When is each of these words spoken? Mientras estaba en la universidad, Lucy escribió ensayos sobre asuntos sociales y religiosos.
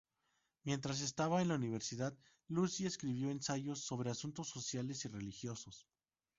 Mientras 0.63 1.01
estaba 1.01 1.43
en 1.43 1.49
la 1.49 1.53
universidad, 1.53 2.17
Lucy 2.47 2.87
escribió 2.87 3.29
ensayos 3.29 3.81
sobre 3.85 4.09
asuntos 4.09 4.49
sociales 4.49 5.05
y 5.05 5.09
religiosos. 5.09 5.85